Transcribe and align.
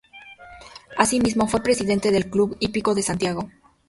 Asimismo, 0.97 1.47
fue 1.47 1.61
presidente 1.61 2.09
del 2.09 2.27
Club 2.27 2.57
Hípico 2.59 2.95
de 2.95 3.03
Santiago. 3.03 3.51